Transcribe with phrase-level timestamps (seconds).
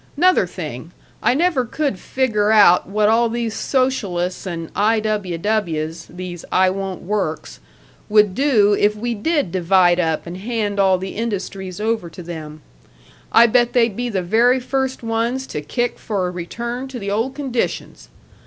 [0.17, 4.99] 'Nother thing: I never could figger out what all these socialists and I.
[4.99, 5.37] W.
[5.37, 7.59] W.'s, these 'I Won't Work's,'
[8.09, 12.63] would do if we did divide up and hand all the industries over to them.
[13.31, 17.11] I bet they'd be the very first ones to kick for a return to the
[17.11, 18.09] old conditions!